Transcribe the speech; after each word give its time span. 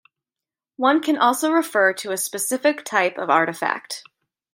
One 0.77 0.99
can 1.03 1.15
also 1.19 1.51
refer 1.51 1.93
to 1.93 2.11
a 2.11 2.17
specific 2.17 2.83
type 2.83 3.19
of 3.19 3.29
artifact. 3.29 4.01